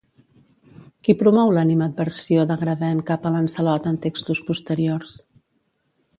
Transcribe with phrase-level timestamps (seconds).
[1.07, 5.17] Qui promou l'animadversió d'Agravain cap a Lancelot en textos posteriors?